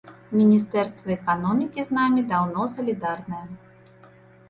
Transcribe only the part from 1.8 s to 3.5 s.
з намі даўно салідарнае.